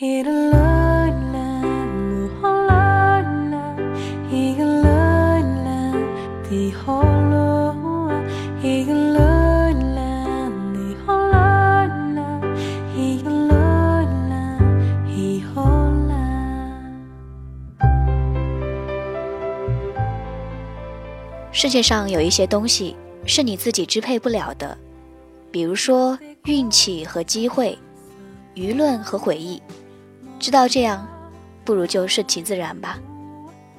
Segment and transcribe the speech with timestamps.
[0.00, 0.06] 世
[21.68, 22.94] 界上有一些东西
[23.24, 24.78] 是你自己支配不了的，
[25.50, 27.76] 比如说运气和机会，
[28.54, 29.60] 舆论和回忆。
[30.38, 31.06] 知道这样，
[31.64, 32.98] 不如就顺其自然吧。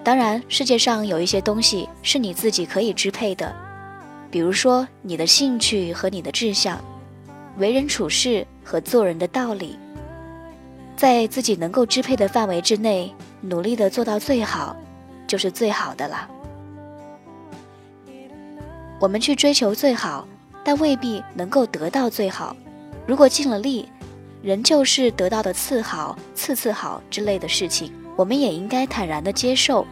[0.04, 3.54] 当然，世界上有一些东西是你自己可以支配的，
[4.32, 6.80] 比如说你的兴趣和你的志向，
[7.58, 9.78] 为人处事和做人的道理，
[10.96, 14.76] 在自己能够支配的范围之内，努力的做到最好，
[15.28, 16.30] 就是最好的了。
[19.00, 20.28] 我们去追求最好，
[20.64, 22.56] 但未必能够得到最好。
[23.08, 23.88] 如果尽了力，
[24.42, 29.86] 仍旧是得到的次好、次次好之类的事情，我们也应该坦然的接受。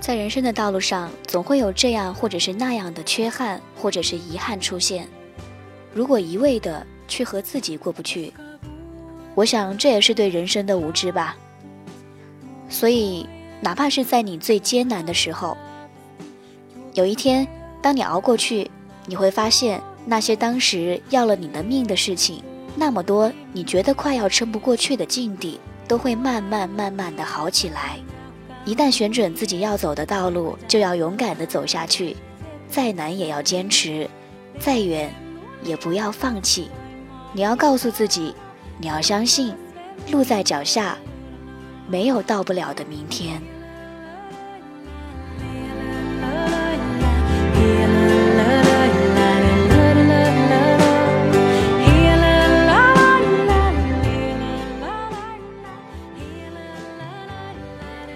[0.00, 5.08] 在人生的道路上，总会有这样或者是那样的缺憾或者是遗憾出现。
[5.94, 8.32] 如果一味的去和自己过不去，
[9.34, 11.36] 我想这也是对人生的无知吧。
[12.68, 13.26] 所以，
[13.60, 15.56] 哪怕是在你最艰难的时候，
[16.94, 17.46] 有一天
[17.80, 18.70] 当你熬过去，
[19.06, 22.42] 你会发现那些当时要了你的命的事情，
[22.74, 27.98] 那么多你觉得快要撑不过去的境地，都会慢慢慢慢的好起来。
[28.64, 32.16] 一旦选准自己要走的道路，就要勇敢地走下去，
[32.68, 34.08] 再难也要坚持，
[34.58, 35.12] 再远
[35.62, 36.70] 也不要放弃。
[37.32, 38.34] 你要告诉自己，
[38.82, 39.54] 你要相信，
[40.10, 40.98] 路在脚下，
[41.86, 43.40] 没有到不了的明天。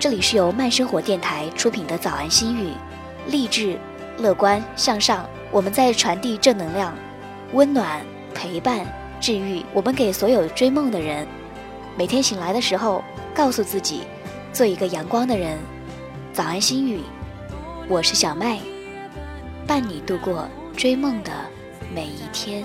[0.01, 2.71] 这里是由慢生活电台出品的《早安心语》，
[3.31, 3.79] 励志、
[4.19, 6.93] 乐观、向上，我们在传递正能量，
[7.53, 8.85] 温暖、陪伴、
[9.21, 9.65] 治愈。
[9.73, 11.27] 我们给所有追梦的人，
[11.97, 13.03] 每天醒来的时候，
[13.35, 14.03] 告诉自己，
[14.53, 15.59] 做一个阳光的人。
[16.33, 17.01] 早安心语，
[17.89, 18.59] 我是小麦，
[19.67, 21.33] 伴你度过追梦的
[21.95, 22.65] 每一天。